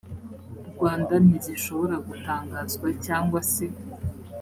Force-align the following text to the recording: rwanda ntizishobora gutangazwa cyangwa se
rwanda 0.73 1.13
ntizishobora 1.23 1.95
gutangazwa 2.07 2.87
cyangwa 3.05 3.39
se 3.51 3.65